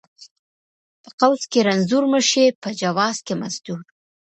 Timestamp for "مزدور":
3.41-3.81